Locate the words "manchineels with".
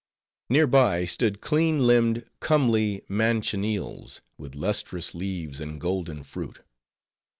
3.07-4.55